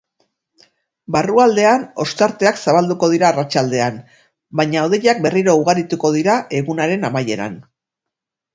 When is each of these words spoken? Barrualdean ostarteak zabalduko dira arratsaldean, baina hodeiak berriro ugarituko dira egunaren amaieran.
Barrualdean 1.15 1.83
ostarteak 2.03 2.61
zabalduko 2.61 3.11
dira 3.13 3.29
arratsaldean, 3.29 4.01
baina 4.63 4.87
hodeiak 4.89 5.23
berriro 5.29 5.57
ugarituko 5.63 6.15
dira 6.19 6.41
egunaren 6.63 7.09
amaieran. 7.13 7.63